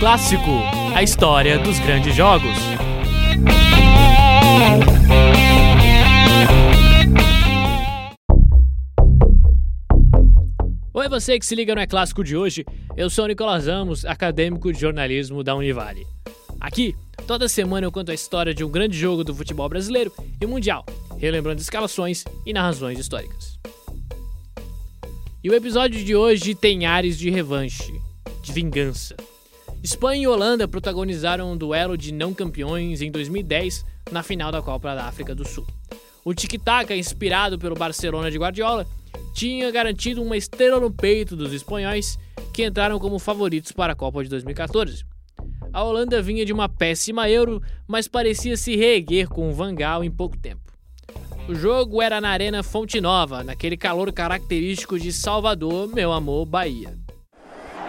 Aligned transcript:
Clássico, 0.00 0.50
a 0.96 1.02
história 1.02 1.58
dos 1.58 1.78
grandes 1.78 2.16
jogos. 2.16 2.56
Oi, 10.94 11.06
você 11.10 11.38
que 11.38 11.44
se 11.44 11.54
liga 11.54 11.74
no 11.74 11.82
É 11.82 11.86
Clássico 11.86 12.24
de 12.24 12.34
hoje. 12.34 12.64
Eu 12.96 13.10
sou 13.10 13.26
o 13.26 13.28
Nicolas 13.28 13.66
Ramos, 13.66 14.06
acadêmico 14.06 14.72
de 14.72 14.80
jornalismo 14.80 15.44
da 15.44 15.54
Univale. 15.54 16.06
Aqui, 16.58 16.96
toda 17.26 17.46
semana 17.46 17.86
eu 17.86 17.92
conto 17.92 18.10
a 18.10 18.14
história 18.14 18.54
de 18.54 18.64
um 18.64 18.70
grande 18.70 18.96
jogo 18.96 19.22
do 19.22 19.34
futebol 19.34 19.68
brasileiro 19.68 20.10
e 20.40 20.46
mundial, 20.46 20.82
relembrando 21.18 21.60
escalações 21.60 22.24
e 22.46 22.54
narrações 22.54 22.98
históricas. 22.98 23.58
E 25.44 25.50
o 25.50 25.54
episódio 25.54 26.02
de 26.02 26.16
hoje 26.16 26.54
tem 26.54 26.86
ares 26.86 27.18
de 27.18 27.28
revanche, 27.28 27.92
de 28.42 28.50
vingança. 28.50 29.14
Espanha 29.82 30.22
e 30.22 30.26
Holanda 30.26 30.68
protagonizaram 30.68 31.50
um 31.50 31.56
duelo 31.56 31.96
de 31.96 32.12
não 32.12 32.34
campeões 32.34 33.00
em 33.00 33.10
2010 33.10 33.84
na 34.12 34.22
final 34.22 34.52
da 34.52 34.60
Copa 34.60 34.94
da 34.94 35.06
África 35.06 35.34
do 35.34 35.48
Sul. 35.48 35.66
O 36.22 36.34
tic-tac, 36.34 36.92
inspirado 36.92 37.58
pelo 37.58 37.74
Barcelona 37.74 38.30
de 38.30 38.38
Guardiola, 38.38 38.86
tinha 39.32 39.70
garantido 39.70 40.22
uma 40.22 40.36
estrela 40.36 40.78
no 40.78 40.90
peito 40.90 41.34
dos 41.34 41.54
espanhóis, 41.54 42.18
que 42.52 42.64
entraram 42.64 42.98
como 42.98 43.18
favoritos 43.18 43.72
para 43.72 43.94
a 43.94 43.96
Copa 43.96 44.22
de 44.22 44.28
2014. 44.28 45.04
A 45.72 45.82
Holanda 45.82 46.20
vinha 46.20 46.44
de 46.44 46.52
uma 46.52 46.68
péssima 46.68 47.30
Euro, 47.30 47.62
mas 47.88 48.06
parecia 48.06 48.58
se 48.58 48.76
reerguer 48.76 49.28
com 49.28 49.48
o 49.48 49.54
Van 49.54 49.74
Gaal 49.74 50.04
em 50.04 50.10
pouco 50.10 50.36
tempo. 50.36 50.60
O 51.48 51.54
jogo 51.54 52.02
era 52.02 52.20
na 52.20 52.28
Arena 52.28 52.62
Fonte 52.62 53.00
Nova, 53.00 53.42
naquele 53.42 53.78
calor 53.78 54.12
característico 54.12 54.98
de 54.98 55.10
Salvador, 55.10 55.88
meu 55.88 56.12
amor, 56.12 56.44
Bahia. 56.44 56.94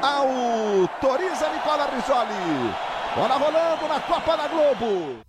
Autoriza 0.02 1.50
Nicola 1.54 1.86
Risoli. 1.94 2.74
Bola 3.16 3.36
rolando 3.36 3.88
na 3.88 4.00
Copa 4.00 4.36
da 4.36 4.48
Globo. 4.48 5.20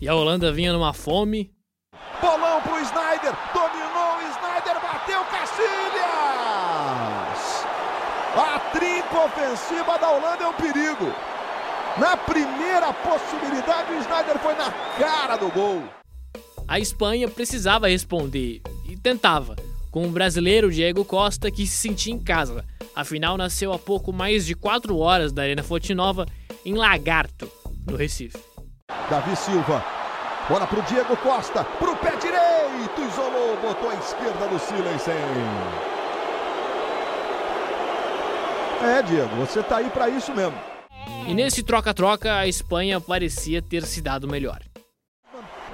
E 0.00 0.08
a 0.08 0.14
Holanda 0.14 0.50
vinha 0.50 0.72
numa 0.72 0.94
fome. 0.94 1.50
Bolão 2.20 2.62
pro 2.62 2.80
Snyder. 2.80 3.34
Dominou 3.52 4.16
o 4.16 4.22
Snyder, 4.30 4.80
bateu 4.80 5.22
Cacilhas. 5.24 5.66
A 8.34 8.58
trinca 8.72 9.24
ofensiva 9.24 9.98
da 9.98 10.10
Holanda 10.10 10.44
é 10.44 10.48
um 10.48 10.54
perigo. 10.54 11.12
Na 11.98 12.16
primeira 12.16 12.92
possibilidade, 12.94 13.92
o 13.92 13.98
Snyder 14.00 14.38
foi 14.38 14.54
na 14.54 14.70
cara 14.98 15.36
do 15.36 15.50
gol. 15.50 15.82
A 16.66 16.78
Espanha 16.80 17.28
precisava 17.28 17.88
responder 17.88 18.62
e 18.88 18.96
tentava, 18.96 19.54
com 19.90 20.06
o 20.06 20.10
brasileiro 20.10 20.70
Diego 20.70 21.04
Costa 21.04 21.50
que 21.50 21.66
se 21.66 21.76
sentia 21.76 22.12
em 22.14 22.18
casa. 22.18 22.64
Afinal, 22.96 23.36
nasceu 23.36 23.72
há 23.72 23.78
pouco 23.78 24.12
mais 24.12 24.46
de 24.46 24.54
4 24.54 24.96
horas 24.98 25.30
da 25.30 25.42
Arena 25.42 25.62
Fonte 25.62 25.94
Nova, 25.94 26.26
em 26.64 26.74
Lagarto, 26.74 27.48
no 27.86 27.94
Recife. 27.96 28.38
Davi 29.10 29.36
Silva, 29.36 29.84
bola 30.48 30.66
pro 30.66 30.80
Diego 30.82 31.14
Costa, 31.18 31.62
pro 31.62 31.94
pé 31.96 32.16
direito, 32.16 33.00
isolou, 33.02 33.56
botou 33.60 33.90
a 33.90 33.94
esquerda 33.94 34.46
no 34.46 34.58
Silensen. 34.58 35.14
É, 38.82 39.02
Diego, 39.02 39.36
você 39.36 39.62
tá 39.62 39.76
aí 39.76 39.90
para 39.90 40.08
isso 40.08 40.34
mesmo. 40.34 40.58
E 41.28 41.34
nesse 41.34 41.62
troca-troca, 41.62 42.34
a 42.34 42.48
Espanha 42.48 43.00
parecia 43.00 43.60
ter 43.60 43.84
se 43.84 44.00
dado 44.00 44.26
melhor 44.26 44.60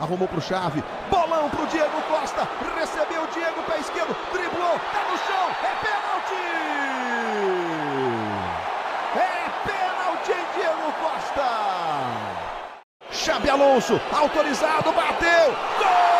arrumou 0.03 0.27
para 0.27 0.39
o 0.39 0.43
Chave, 0.43 0.83
bolão 1.09 1.49
para 1.49 1.63
o 1.63 1.67
Diego 1.69 2.03
Costa, 2.03 2.49
recebeu 2.77 3.23
o 3.23 3.27
Diego 3.29 3.63
pé 3.63 3.79
esquerdo, 3.79 4.17
driblou, 4.33 4.81
tá 4.93 5.05
no 5.09 5.17
chão, 5.19 5.51
é 5.63 5.73
pênalti! 5.85 6.43
É 9.15 9.49
pênalti 9.65 10.33
em 10.33 10.47
Diego 10.59 10.93
Costa! 11.01 11.49
Xabi 13.13 13.49
Alonso, 13.63 14.01
autorizado, 14.11 14.93
bateu, 14.93 15.55
gol! 15.79 16.13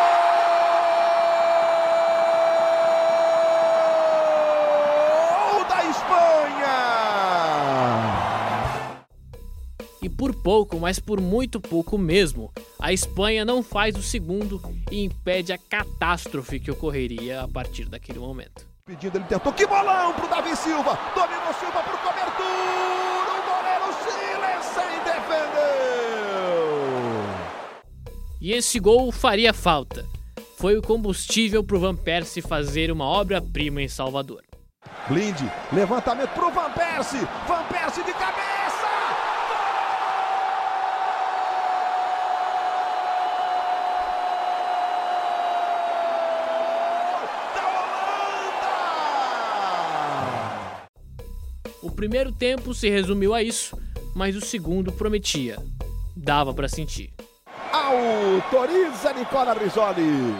E 10.01 10.09
por 10.09 10.33
pouco, 10.35 10.79
mas 10.79 10.99
por 10.99 11.19
muito 11.19 11.59
pouco 11.59 11.97
mesmo, 11.97 12.49
a 12.79 12.93
Espanha 12.93 13.43
não 13.43 13.61
faz 13.61 13.97
o 13.97 14.01
segundo 14.01 14.61
e 14.89 15.03
impede 15.03 15.51
a 15.51 15.57
catástrofe 15.57 16.61
que 16.61 16.71
ocorreria 16.71 17.41
a 17.41 17.47
partir 17.47 17.89
daquele 17.89 18.19
momento. 18.19 18.65
Pedindo, 18.85 19.17
ele 19.17 19.25
tentou. 19.25 19.51
Que 19.51 19.67
bolão 19.67 20.13
pro 20.13 20.29
Davi 20.29 20.55
Silva! 20.55 20.97
Dominou 21.13 21.53
Silva 21.59 21.83
pro 21.83 21.97
cobertura! 21.97 23.31
O 23.31 23.43
goleiro 23.43 23.93
Silensen 24.01 25.03
defendeu! 25.03 25.12
E 28.43 28.51
esse 28.51 28.77
gol 28.77 29.09
faria 29.09 29.53
falta. 29.53 30.05
Foi 30.57 30.77
o 30.77 30.81
combustível 30.81 31.63
pro 31.63 31.79
Van 31.79 31.95
Persie 31.95 32.41
fazer 32.41 32.91
uma 32.91 33.05
obra-prima 33.05 33.81
em 33.81 33.87
Salvador. 33.87 34.43
Blind, 35.07 35.39
levantamento 35.71 36.31
pro 36.31 36.51
Van 36.51 36.69
Persie! 36.71 37.25
Van 37.47 37.63
Persie 37.69 38.03
de 38.03 38.11
cabeça! 38.11 38.53
primeiro 52.03 52.33
tempo 52.33 52.73
se 52.73 52.89
resumiu 52.89 53.33
a 53.33 53.41
isso, 53.41 53.77
mas 54.13 54.35
o 54.35 54.41
segundo 54.41 54.91
prometia. 54.91 55.57
Dava 56.13 56.53
para 56.53 56.67
sentir. 56.67 57.12
Autoriza 57.93 59.13
Nicola 59.13 59.53
Risoli. 59.53 60.35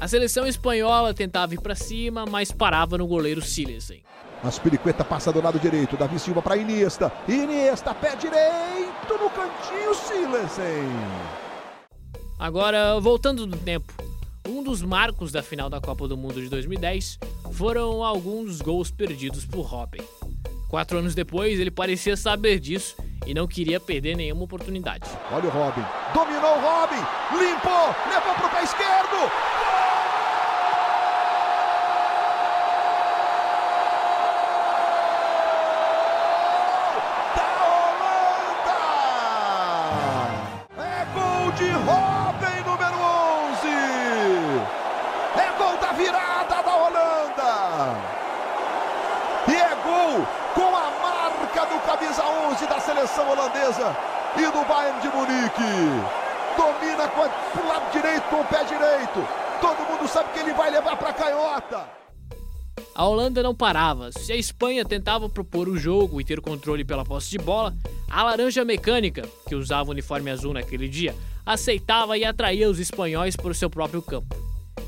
A 0.00 0.08
seleção 0.08 0.44
espanhola 0.44 1.14
tentava 1.14 1.54
ir 1.54 1.60
para 1.60 1.76
cima, 1.76 2.26
mas 2.26 2.50
parava 2.50 2.98
no 2.98 3.06
goleiro 3.06 3.40
Silensen. 3.40 4.02
Aspiricueta 4.42 5.04
passa 5.04 5.32
do 5.32 5.40
lado 5.40 5.60
direito, 5.60 5.96
Davi 5.96 6.18
Silva 6.18 6.42
para 6.42 6.56
Iniesta. 6.56 7.12
Iniesta, 7.28 7.94
pé 7.94 8.16
direito 8.16 9.12
no 9.12 9.30
cantinho, 9.30 9.94
Silensen. 9.94 10.88
Agora, 12.36 12.98
voltando 12.98 13.46
do 13.46 13.56
tempo, 13.56 13.92
um 14.48 14.60
dos 14.60 14.82
marcos 14.82 15.30
da 15.30 15.40
final 15.40 15.70
da 15.70 15.80
Copa 15.80 16.08
do 16.08 16.16
Mundo 16.16 16.42
de 16.42 16.48
2010 16.48 17.20
foram 17.52 18.02
alguns 18.02 18.60
gols 18.60 18.90
perdidos 18.90 19.46
por 19.46 19.62
Robin. 19.62 20.02
Quatro 20.68 20.98
anos 20.98 21.14
depois, 21.14 21.60
ele 21.60 21.70
parecia 21.70 22.16
saber 22.16 22.58
disso 22.58 22.96
e 23.26 23.34
não 23.34 23.46
queria 23.46 23.78
perder 23.78 24.16
nenhuma 24.16 24.44
oportunidade. 24.44 25.08
Olha 25.30 25.48
o 25.48 25.50
Robin, 25.50 25.84
dominou 26.14 26.56
o 26.56 26.60
Robin, 26.60 27.02
limpou, 27.32 27.94
levou 28.10 28.34
para 28.34 28.46
o 28.46 28.50
pé 28.50 28.62
esquerdo, 28.64 29.30
camisa 52.02 52.24
11 52.50 52.66
da 52.66 52.80
seleção 52.80 53.30
holandesa 53.30 53.96
e 54.36 54.40
do 54.40 54.66
Bayern 54.66 55.00
de 55.00 55.08
Munique. 55.08 55.62
Domina 56.56 57.08
com 57.08 57.60
o 57.60 57.68
lado 57.68 57.92
direito, 57.92 58.22
com 58.22 58.40
o 58.40 58.44
pé 58.44 58.64
direito. 58.64 59.28
Todo 59.60 59.88
mundo 59.88 60.08
sabe 60.08 60.32
que 60.32 60.40
ele 60.40 60.52
vai 60.52 60.70
levar 60.70 60.96
para 60.96 61.10
a 61.10 61.12
canhota. 61.12 61.88
A 62.92 63.06
Holanda 63.06 63.42
não 63.42 63.54
parava. 63.54 64.10
Se 64.10 64.32
a 64.32 64.36
Espanha 64.36 64.84
tentava 64.84 65.28
propor 65.28 65.68
o 65.68 65.78
jogo 65.78 66.20
e 66.20 66.24
ter 66.24 66.40
controle 66.40 66.84
pela 66.84 67.04
posse 67.04 67.30
de 67.30 67.38
bola, 67.38 67.72
a 68.10 68.24
Laranja 68.24 68.64
Mecânica, 68.64 69.22
que 69.48 69.54
usava 69.54 69.88
o 69.88 69.92
uniforme 69.92 70.30
azul 70.30 70.52
naquele 70.52 70.88
dia, 70.88 71.14
aceitava 71.46 72.18
e 72.18 72.24
atraía 72.24 72.68
os 72.68 72.80
espanhóis 72.80 73.36
para 73.36 73.52
o 73.52 73.54
seu 73.54 73.70
próprio 73.70 74.02
campo. 74.02 74.34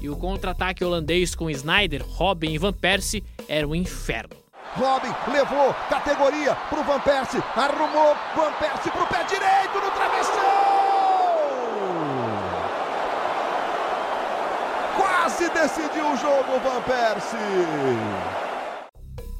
E 0.00 0.08
o 0.08 0.16
contra-ataque 0.16 0.84
holandês 0.84 1.34
com 1.34 1.48
Snyder, 1.48 2.04
Robin 2.04 2.52
e 2.52 2.58
Van 2.58 2.72
Persie 2.72 3.22
era 3.48 3.66
um 3.66 3.74
inferno. 3.74 4.43
Robin 4.76 5.14
levou 5.32 5.74
categoria 5.88 6.54
pro 6.68 6.82
Van 6.82 7.00
Persie, 7.00 7.42
arrumou 7.56 8.16
Van 8.34 8.52
Persie 8.58 8.90
pro 8.90 9.06
pé 9.06 9.24
direito 9.24 9.80
no 9.80 9.90
travessão. 9.90 10.44
Quase 14.96 15.48
decidiu 15.50 16.12
o 16.12 16.16
jogo 16.16 16.58
Van 16.60 16.82
Persie. 16.82 17.38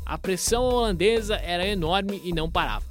A 0.07 0.19
pressão 0.19 0.63
holandesa 0.63 1.37
era 1.37 1.67
enorme 1.67 2.21
e 2.25 2.33
não 2.33 2.51
parava. 2.51 2.85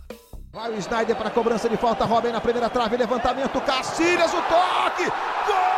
Vai 0.51 0.71
o 0.71 0.77
Snyder 0.77 1.15
para 1.15 1.29
a 1.29 1.31
cobrança 1.31 1.67
de 1.67 1.77
falta, 1.77 2.05
Robin 2.05 2.29
na 2.29 2.41
primeira 2.41 2.69
trave, 2.69 2.95
levantamento, 2.97 3.59
Cacilhas, 3.61 4.31
o 4.33 4.41
toque, 4.43 5.05
gol! 5.47 5.73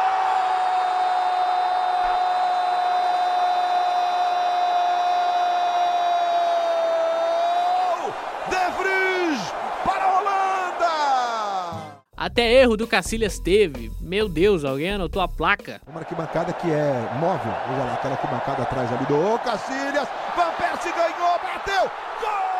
De 8.50 8.70
Vries 8.78 9.54
para 9.86 10.04
a 10.04 10.20
Holanda. 10.20 12.06
Até 12.25 12.51
erro 12.54 12.75
do 12.75 12.88
Cacilhas 12.88 13.38
teve. 13.38 13.92
Meu 14.01 14.27
Deus, 14.27 14.66
alguém 14.66 14.94
anotou 14.94 15.22
a 15.22 15.27
placa. 15.27 15.80
Uma 15.86 16.00
arquibancada 16.00 16.51
que 16.54 16.72
é 16.72 16.92
móvel. 17.19 17.54
Veja 17.69 17.83
lá, 17.83 17.94
aquela 17.94 18.16
arquibancada 18.16 18.63
atrás 18.63 18.92
ali 18.92 19.06
do 19.06 19.38
Cacilhas. 19.44 20.10
Van 20.36 20.51
Persie 20.57 20.92
ganhou, 20.92 21.38
bateu. 21.38 21.92
Gol! 22.19 22.56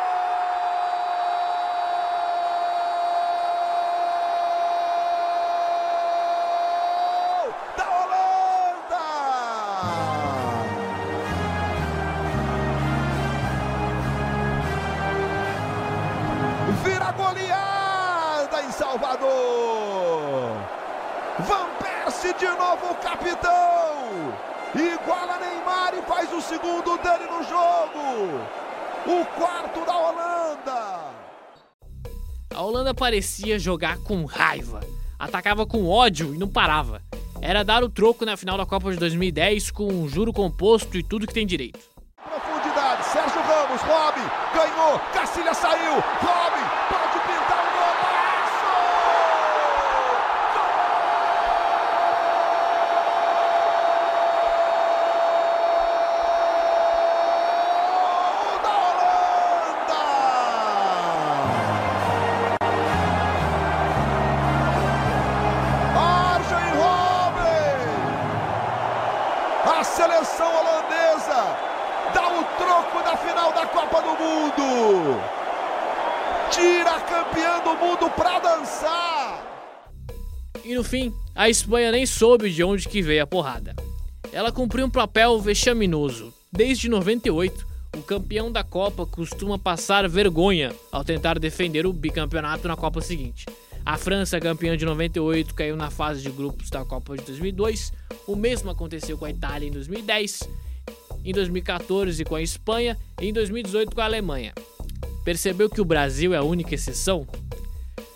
Vira 16.84 17.10
goleada 17.10 17.75
em 18.66 18.72
Salvador. 18.72 20.56
Van 21.40 21.68
Persie 21.78 22.34
de 22.34 22.46
novo 22.46 22.94
capitão. 22.96 24.34
Iguala 24.74 25.38
Neymar 25.38 25.94
e 25.94 26.02
faz 26.02 26.32
o 26.32 26.40
segundo 26.40 26.98
dele 26.98 27.30
no 27.30 27.42
jogo. 27.44 28.40
O 29.06 29.24
quarto 29.36 29.84
da 29.84 29.96
Holanda. 29.96 31.16
A 32.54 32.62
Holanda 32.62 32.94
parecia 32.94 33.58
jogar 33.58 33.98
com 33.98 34.24
raiva. 34.24 34.80
Atacava 35.18 35.66
com 35.66 35.88
ódio 35.88 36.34
e 36.34 36.38
não 36.38 36.48
parava. 36.48 37.00
Era 37.40 37.62
dar 37.62 37.84
o 37.84 37.88
troco 37.88 38.24
na 38.24 38.36
final 38.36 38.58
da 38.58 38.66
Copa 38.66 38.90
de 38.90 38.98
2010 38.98 39.70
com 39.70 39.86
um 39.86 40.08
juro 40.08 40.32
composto 40.32 40.96
e 40.96 41.02
tudo 41.02 41.26
que 41.26 41.34
tem 41.34 41.46
direito. 41.46 41.78
Profundidade, 42.16 43.04
Sérgio 43.04 43.40
Ramos, 43.42 43.80
Robin, 43.82 44.28
ganhou, 44.54 44.98
Cacilha 45.12 45.54
saiu, 45.54 45.92
Robin, 45.92 46.66
pode 46.90 47.26
Copa 73.96 74.02
do 74.02 74.22
Mundo. 74.22 75.20
Tira 76.50 76.96
a 76.96 77.00
campeã 77.00 77.60
do 77.62 77.74
mundo 77.76 78.10
pra 78.10 78.38
dançar. 78.38 79.72
E 80.62 80.74
no 80.74 80.84
fim, 80.84 81.14
a 81.34 81.48
Espanha 81.48 81.92
nem 81.92 82.04
soube 82.04 82.50
de 82.50 82.62
onde 82.62 82.88
que 82.88 83.00
veio 83.00 83.22
a 83.22 83.26
porrada. 83.26 83.74
Ela 84.32 84.52
cumpriu 84.52 84.86
um 84.86 84.90
papel 84.90 85.40
vexaminoso. 85.40 86.34
Desde 86.52 86.88
98, 86.90 87.66
o 87.96 88.02
campeão 88.02 88.52
da 88.52 88.62
Copa 88.62 89.06
costuma 89.06 89.58
passar 89.58 90.06
vergonha 90.08 90.74
ao 90.92 91.02
tentar 91.02 91.38
defender 91.38 91.86
o 91.86 91.92
bicampeonato 91.92 92.68
na 92.68 92.76
Copa 92.76 93.00
seguinte. 93.00 93.46
A 93.84 93.96
França, 93.96 94.40
campeã 94.40 94.76
de 94.76 94.84
98, 94.84 95.54
caiu 95.54 95.76
na 95.76 95.90
fase 95.90 96.20
de 96.20 96.30
grupos 96.30 96.68
da 96.68 96.84
Copa 96.84 97.16
de 97.16 97.24
2002. 97.24 97.92
O 98.26 98.36
mesmo 98.36 98.68
aconteceu 98.68 99.16
com 99.16 99.24
a 99.24 99.30
Itália 99.30 99.68
em 99.68 99.72
2010, 99.72 100.40
em 101.26 101.32
2014 101.32 102.24
com 102.24 102.36
a 102.36 102.42
Espanha 102.42 102.96
e 103.20 103.28
em 103.28 103.32
2018 103.32 103.94
com 103.94 104.00
a 104.00 104.04
Alemanha. 104.04 104.54
Percebeu 105.24 105.68
que 105.68 105.80
o 105.80 105.84
Brasil 105.84 106.32
é 106.32 106.36
a 106.36 106.42
única 106.42 106.74
exceção? 106.74 107.26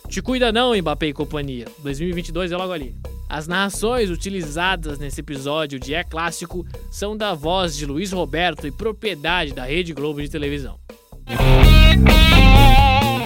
Te 0.09 0.23
cuida 0.23 0.53
não, 0.53 0.77
Mbappé 0.77 1.09
e 1.09 1.12
companhia. 1.12 1.67
2022 1.83 2.53
é 2.53 2.57
logo 2.57 2.73
ali. 2.73 2.95
As 3.29 3.47
narrações 3.47 4.11
utilizadas 4.11 4.99
nesse 4.99 5.21
episódio 5.21 5.79
de 5.79 5.95
É 5.95 6.03
Clássico 6.03 6.67
são 6.91 7.17
da 7.17 7.35
voz 7.35 7.77
de 7.77 7.87
Luiz 7.87 8.12
Roberto 8.12 8.67
e 8.67 8.73
propriedade 8.73 9.53
da 9.53 9.65
Rede 9.65 9.93
Globo 9.93 10.21
de 10.21 10.29
televisão. 10.29 10.79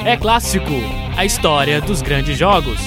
É 0.05 0.17
Clássico, 0.19 0.67
a 1.17 1.25
história 1.25 1.81
dos 1.81 2.03
grandes 2.03 2.37
jogos. 2.37 2.79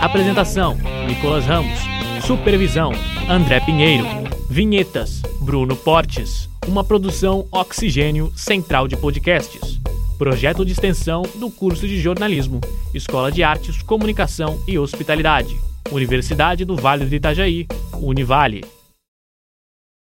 Apresentação: 0.00 0.76
Nicolas 1.06 1.46
Ramos. 1.46 1.78
Supervisão: 2.26 2.92
André 3.28 3.60
Pinheiro. 3.60 4.25
Vinhetas: 4.56 5.20
Bruno 5.42 5.76
Portes. 5.76 6.48
Uma 6.66 6.82
produção 6.82 7.46
Oxigênio 7.52 8.32
Central 8.34 8.88
de 8.88 8.96
Podcasts. 8.96 9.78
Projeto 10.16 10.64
de 10.64 10.72
extensão 10.72 11.20
do 11.34 11.50
curso 11.50 11.86
de 11.86 12.00
jornalismo, 12.00 12.62
Escola 12.94 13.30
de 13.30 13.42
Artes, 13.42 13.82
Comunicação 13.82 14.58
e 14.66 14.78
Hospitalidade. 14.78 15.54
Universidade 15.92 16.64
do 16.64 16.74
Vale 16.74 17.04
do 17.04 17.14
Itajaí, 17.14 17.66
Univale. 18.00 18.64